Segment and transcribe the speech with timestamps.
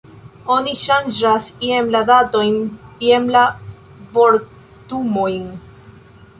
[0.53, 2.57] Oni ŝanĝas jen la datojn,
[3.09, 3.45] jen la
[4.19, 5.49] vortumojn.